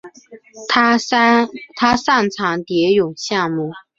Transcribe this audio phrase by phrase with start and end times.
[0.67, 1.47] 他擅
[2.35, 3.69] 长蝶泳项目。